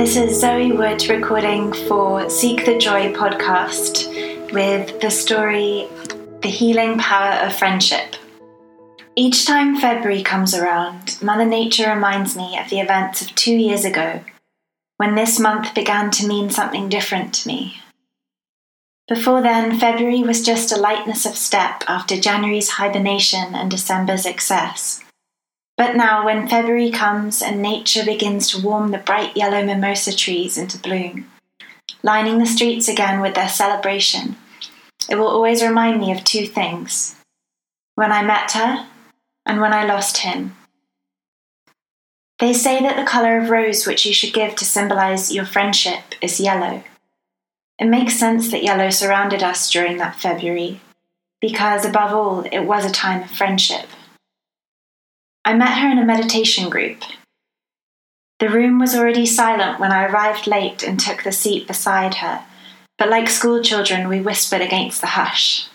[0.00, 5.88] This is Zoe Wood recording for Seek the Joy podcast with the story
[6.40, 8.16] The Healing Power of Friendship.
[9.14, 13.84] Each time February comes around, Mother Nature reminds me of the events of two years
[13.84, 14.24] ago
[14.96, 17.76] when this month began to mean something different to me.
[19.06, 25.04] Before then, February was just a lightness of step after January's hibernation and December's excess.
[25.80, 30.58] But now, when February comes and nature begins to warm the bright yellow mimosa trees
[30.58, 31.30] into bloom,
[32.02, 34.36] lining the streets again with their celebration,
[35.08, 37.16] it will always remind me of two things
[37.94, 38.88] when I met her
[39.46, 40.54] and when I lost him.
[42.40, 46.14] They say that the colour of rose which you should give to symbolize your friendship
[46.20, 46.84] is yellow.
[47.78, 50.82] It makes sense that yellow surrounded us during that February,
[51.40, 53.86] because above all, it was a time of friendship.
[55.44, 57.02] I met her in a meditation group.
[58.40, 62.44] The room was already silent when I arrived late and took the seat beside her,
[62.98, 65.66] but like school children, we whispered against the hush.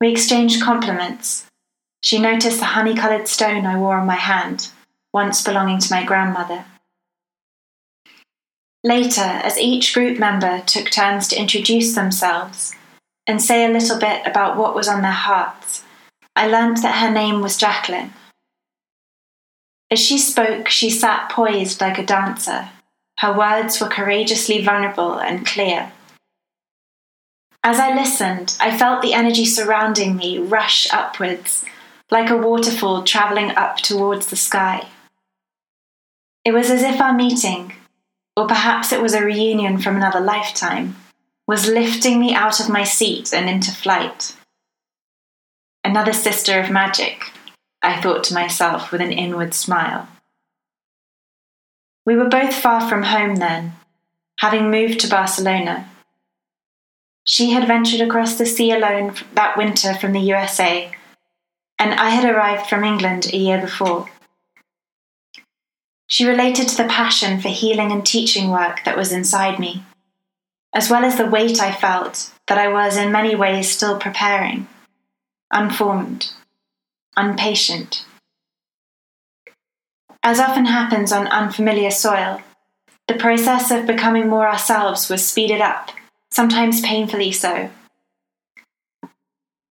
[0.00, 1.46] We exchanged compliments.
[2.02, 4.70] She noticed the honey coloured stone I wore on my hand,
[5.12, 6.64] once belonging to my grandmother.
[8.82, 12.74] Later, as each group member took turns to introduce themselves
[13.26, 15.84] and say a little bit about what was on their hearts,
[16.34, 18.14] I learnt that her name was Jacqueline.
[19.90, 22.68] As she spoke, she sat poised like a dancer.
[23.18, 25.92] Her words were courageously vulnerable and clear.
[27.62, 31.64] As I listened, I felt the energy surrounding me rush upwards,
[32.10, 34.86] like a waterfall travelling up towards the sky.
[36.44, 37.74] It was as if our meeting,
[38.36, 40.96] or perhaps it was a reunion from another lifetime,
[41.46, 44.34] was lifting me out of my seat and into flight.
[45.84, 47.30] Another sister of magic,
[47.82, 50.08] I thought to myself with an inward smile.
[52.04, 53.74] We were both far from home then,
[54.38, 55.88] having moved to Barcelona.
[57.24, 60.92] She had ventured across the sea alone that winter from the USA,
[61.78, 64.08] and I had arrived from England a year before.
[66.06, 69.84] She related to the passion for healing and teaching work that was inside me,
[70.74, 74.66] as well as the weight I felt that I was in many ways still preparing,
[75.52, 76.32] unformed
[77.20, 78.04] unpatient.
[80.22, 82.40] As often happens on unfamiliar soil,
[83.08, 85.90] the process of becoming more ourselves was speeded up,
[86.30, 87.70] sometimes painfully so.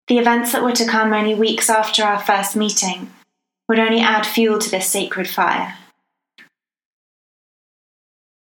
[0.08, 3.12] The events that were to come only weeks after our first meeting
[3.68, 5.76] would only add fuel to this sacred fire.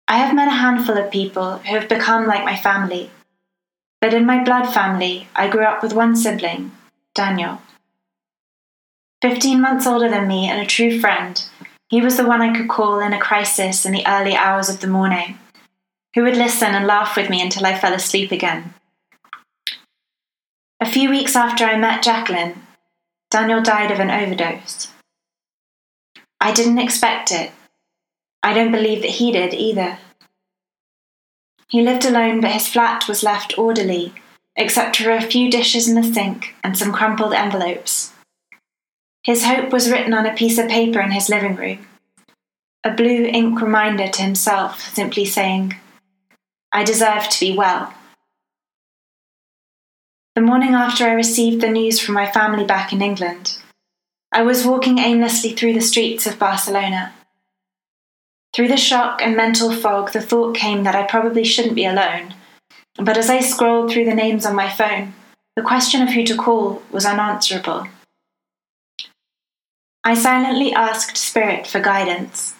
[0.08, 3.12] I have met a handful of people who have become like my family,
[4.02, 6.72] but in my blood family, I grew up with one sibling,
[7.14, 7.62] Daniel.
[9.22, 11.44] Fifteen months older than me and a true friend,
[11.90, 14.80] he was the one I could call in a crisis in the early hours of
[14.80, 15.38] the morning,
[16.16, 18.74] who would listen and laugh with me until I fell asleep again.
[20.80, 22.62] A few weeks after I met Jacqueline,
[23.30, 24.88] Daniel died of an overdose.
[26.40, 27.52] I didn't expect it.
[28.42, 29.98] I don't believe that he did either.
[31.68, 34.14] He lived alone, but his flat was left orderly,
[34.56, 38.14] except for a few dishes in the sink and some crumpled envelopes.
[39.24, 41.86] His hope was written on a piece of paper in his living room,
[42.84, 45.76] a blue ink reminder to himself, simply saying,
[46.72, 47.94] I deserve to be well.
[50.36, 53.58] The morning after I received the news from my family back in England,
[54.32, 57.14] I was walking aimlessly through the streets of Barcelona.
[58.54, 62.36] Through the shock and mental fog, the thought came that I probably shouldn't be alone.
[62.96, 65.14] But as I scrolled through the names on my phone,
[65.58, 67.88] the question of who to call was unanswerable.
[70.04, 72.56] I silently asked Spirit for guidance.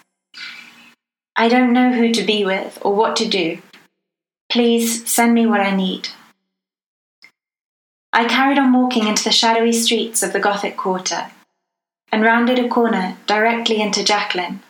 [1.36, 3.62] I don't know who to be with or what to do.
[4.50, 6.10] Please send me what I need.
[8.12, 11.32] I carried on walking into the shadowy streets of the Gothic Quarter
[12.12, 14.62] and rounded a corner directly into Jacqueline.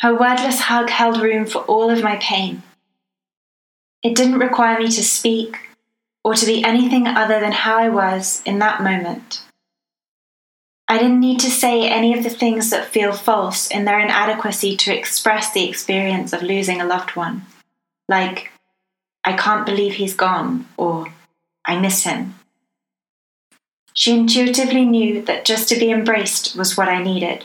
[0.00, 2.64] Her wordless hug held room for all of my pain.
[4.02, 5.58] It didn't require me to speak
[6.24, 9.43] or to be anything other than how I was in that moment.
[10.94, 14.76] I didn't need to say any of the things that feel false in their inadequacy
[14.76, 17.46] to express the experience of losing a loved one.
[18.08, 18.52] Like,
[19.24, 21.12] I can't believe he's gone, or
[21.64, 22.36] I miss him.
[23.92, 27.44] She intuitively knew that just to be embraced was what I needed.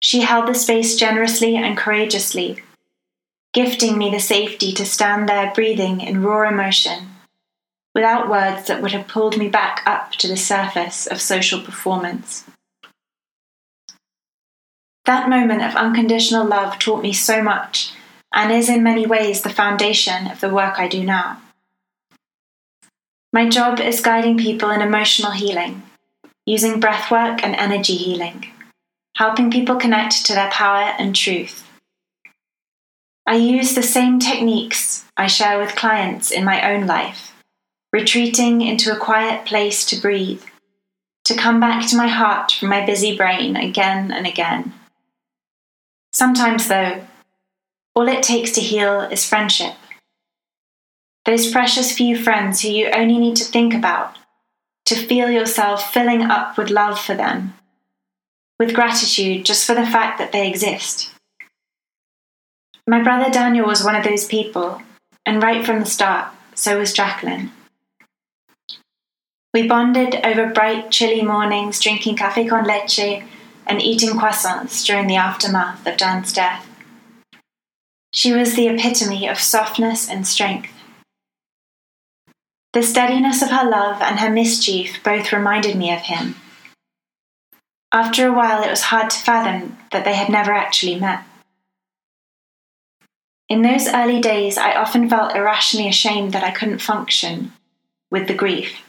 [0.00, 2.62] She held the space generously and courageously,
[3.54, 7.13] gifting me the safety to stand there breathing in raw emotion
[7.94, 12.44] without words that would have pulled me back up to the surface of social performance.
[15.04, 17.92] That moment of unconditional love taught me so much
[18.32, 21.40] and is in many ways the foundation of the work I do now.
[23.32, 25.82] My job is guiding people in emotional healing,
[26.46, 28.46] using breathwork and energy healing,
[29.16, 31.68] helping people connect to their power and truth.
[33.26, 37.33] I use the same techniques I share with clients in my own life,
[37.94, 40.42] retreating into a quiet place to breathe,
[41.22, 44.74] to come back to my heart from my busy brain again and again.
[46.12, 47.06] Sometimes, though,
[47.94, 49.74] all it takes to heal is friendship.
[51.24, 54.16] Those precious few friends who you only need to think about,
[54.86, 57.54] to feel yourself filling up with love for them,
[58.58, 61.12] with gratitude just for the fact that they exist.
[62.88, 64.82] My brother Daniel was one of those people,
[65.24, 67.52] and right from the start, so was Jacqueline.
[69.54, 73.22] We bonded over bright, chilly mornings, drinking café con leche
[73.68, 76.66] and eating croissants during the aftermath of Dan's death.
[78.12, 80.72] She was the epitome of softness and strength.
[82.72, 86.34] The steadiness of her love and her mischief both reminded me of him.
[87.92, 91.22] After a while, it was hard to fathom that they had never actually met.
[93.48, 97.52] In those early days, I often felt irrationally ashamed that I couldn't function
[98.10, 98.83] with the grief.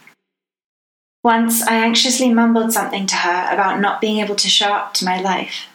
[1.26, 5.04] Once, I anxiously mumbled something to her about not being able to show up to
[5.04, 5.66] my life.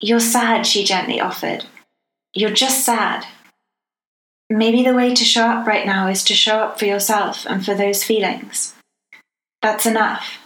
[0.00, 1.66] You're sad, she gently offered.
[2.34, 3.24] You're just sad.
[4.50, 7.64] Maybe the way to show up right now is to show up for yourself and
[7.64, 8.74] for those feelings.
[9.62, 10.38] That's enough.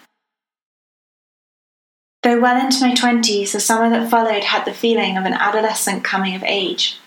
[2.22, 6.04] Though well into my 20s, the summer that followed had the feeling of an adolescent
[6.04, 7.00] coming of age.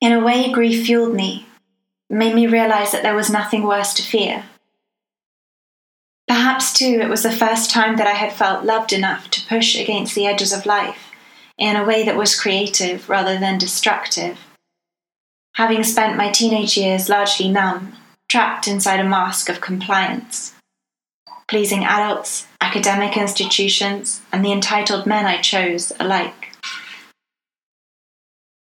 [0.00, 1.46] In a way, grief fueled me,
[2.10, 4.46] made me realize that there was nothing worse to fear.
[6.46, 9.76] Perhaps, too, it was the first time that I had felt loved enough to push
[9.76, 11.10] against the edges of life
[11.58, 14.38] in a way that was creative rather than destructive.
[15.56, 17.94] Having spent my teenage years largely numb,
[18.28, 20.54] trapped inside a mask of compliance,
[21.48, 26.52] pleasing adults, academic institutions, and the entitled men I chose alike.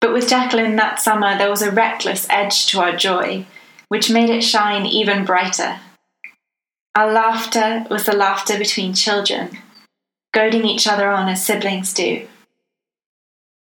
[0.03, 3.47] But with Jacqueline that summer, there was a reckless edge to our joy,
[3.89, 5.81] which made it shine even brighter.
[6.95, 9.57] Our laughter was the laughter between children,
[10.35, 12.29] goading each other on as siblings do.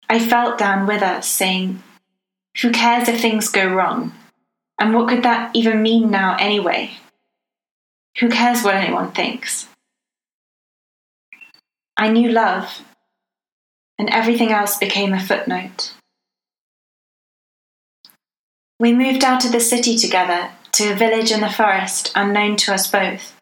[0.09, 1.81] I felt down with us, saying,
[2.61, 4.11] Who cares if things go wrong?
[4.77, 6.91] And what could that even mean now, anyway?
[8.19, 9.67] Who cares what anyone thinks?
[11.95, 12.81] I knew love,
[13.97, 15.93] and everything else became a footnote.
[18.79, 22.73] We moved out of the city together to a village in the forest unknown to
[22.73, 23.39] us both,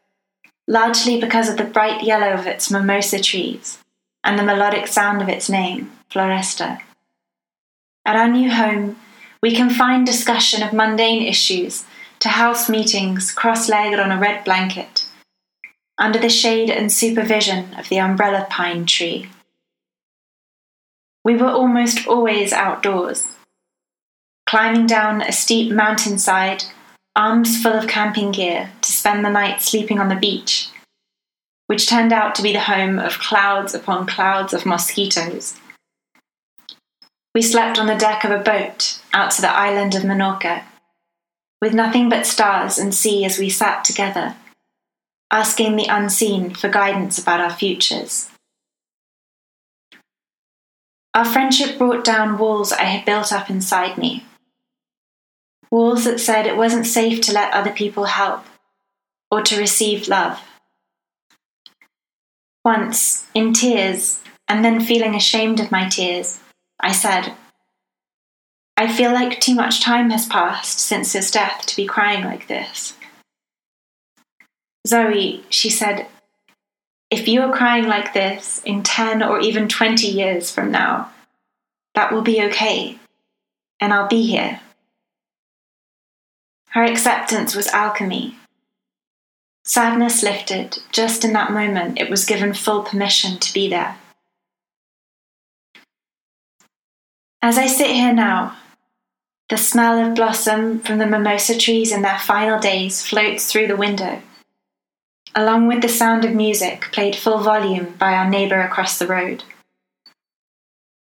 [0.67, 3.79] largely because of the bright yellow of its mimosa trees
[4.23, 5.91] and the melodic sound of its name.
[6.11, 6.81] Floresta.
[8.05, 8.97] At our new home,
[9.41, 11.85] we confine discussion of mundane issues
[12.19, 15.07] to house meetings cross legged on a red blanket,
[15.97, 19.29] under the shade and supervision of the umbrella pine tree.
[21.23, 23.27] We were almost always outdoors,
[24.45, 26.65] climbing down a steep mountainside,
[27.15, 30.69] arms full of camping gear to spend the night sleeping on the beach,
[31.67, 35.59] which turned out to be the home of clouds upon clouds of mosquitoes
[37.33, 40.63] we slept on the deck of a boat out to the island of Menorca,
[41.61, 44.35] with nothing but stars and sea as we sat together,
[45.31, 48.29] asking the unseen for guidance about our futures.
[51.13, 54.25] Our friendship brought down walls I had built up inside me.
[55.71, 58.45] Walls that said it wasn't safe to let other people help
[59.31, 60.39] or to receive love.
[62.63, 66.39] Once, in tears, and then feeling ashamed of my tears,
[66.79, 67.33] I said.
[68.75, 72.47] I feel like too much time has passed since his death to be crying like
[72.47, 72.97] this.
[74.85, 76.07] Zoe, she said,
[77.09, 81.11] if you are crying like this in 10 or even 20 years from now,
[81.93, 82.97] that will be okay,
[83.79, 84.61] and I'll be here.
[86.71, 88.37] Her acceptance was alchemy.
[89.65, 93.97] Sadness lifted just in that moment, it was given full permission to be there.
[97.41, 98.55] As I sit here now,
[99.49, 103.75] the smell of blossom from the mimosa trees in their final days floats through the
[103.75, 104.21] window,
[105.35, 109.43] along with the sound of music played full volume by our neighbour across the road.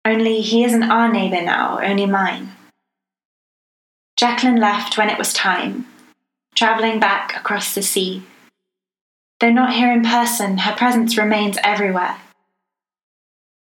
[0.03, 2.53] Only he isn't our neighbour now, only mine.
[4.21, 5.87] Jacqueline left when it was time,
[6.53, 8.21] travelling back across the sea.
[9.39, 12.17] Though not here in person, her presence remains everywhere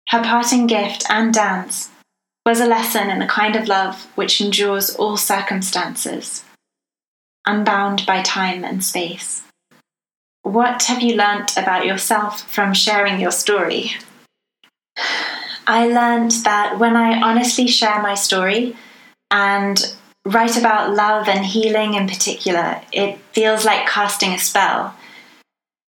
[0.09, 1.91] Her parting gift and dance
[2.47, 6.45] was a lesson in the kind of love which endures all circumstances,
[7.47, 9.43] unbound by time and space.
[10.45, 13.91] What have you learnt about yourself from sharing your story?
[15.67, 18.75] I learned that when I honestly share my story
[19.31, 19.95] and
[20.29, 24.95] write about love and healing in particular, it feels like casting a spell.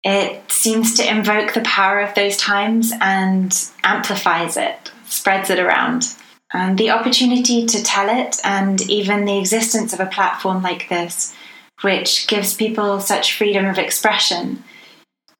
[0.04, 3.52] It seems to invoke the power of those times and
[3.82, 6.04] amplifies it, spreads it around.
[6.52, 11.34] And the opportunity to tell it, and even the existence of a platform like this,
[11.82, 14.64] which gives people such freedom of expression,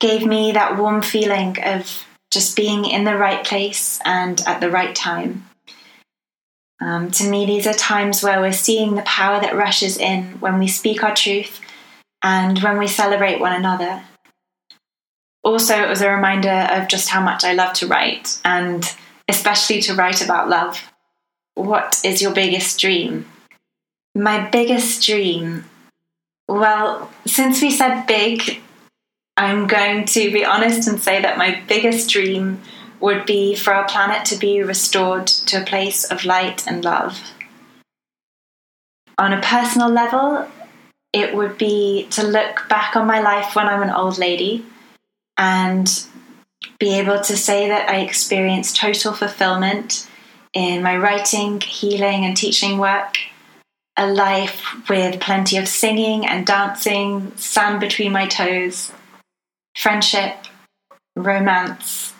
[0.00, 4.70] gave me that warm feeling of just being in the right place and at the
[4.70, 5.44] right time.
[6.80, 10.58] Um, to me, these are times where we're seeing the power that rushes in when
[10.58, 11.60] we speak our truth
[12.22, 14.02] and when we celebrate one another.
[15.42, 18.84] Also, it was a reminder of just how much I love to write, and
[19.28, 20.92] especially to write about love.
[21.54, 23.26] What is your biggest dream?
[24.14, 25.64] My biggest dream?
[26.48, 28.60] Well, since we said big,
[29.36, 32.60] I'm going to be honest and say that my biggest dream
[33.00, 37.20] would be for our planet to be restored to a place of light and love.
[39.18, 40.48] On a personal level,
[41.12, 44.64] it would be to look back on my life when I'm an old lady
[45.36, 45.88] and
[46.78, 50.08] be able to say that I experienced total fulfillment
[50.52, 53.16] in my writing, healing, and teaching work.
[53.96, 58.92] A life with plenty of singing and dancing, sand between my toes,
[59.76, 60.36] friendship,
[61.16, 62.14] romance,